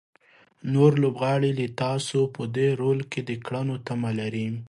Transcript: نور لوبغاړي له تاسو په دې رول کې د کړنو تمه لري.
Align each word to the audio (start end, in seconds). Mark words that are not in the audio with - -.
نور 0.73 0.91
لوبغاړي 1.03 1.51
له 1.59 1.67
تاسو 1.83 2.19
په 2.35 2.41
دې 2.55 2.67
رول 2.81 2.99
کې 3.11 3.21
د 3.29 3.31
کړنو 3.45 3.75
تمه 3.87 4.11
لري. 4.19 4.47